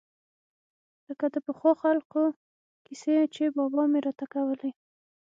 [1.07, 2.23] لکه د پخوانو خلقو
[2.85, 4.71] کيسې چې بابا مې راته کولې.